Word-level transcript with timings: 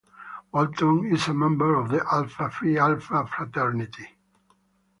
Walton 0.51 1.05
is 1.13 1.27
a 1.27 1.33
member 1.35 1.75
of 1.75 1.93
Alpha 1.93 2.49
Phi 2.49 2.75
Alpha 2.75 3.27
fraternity. 3.27 4.17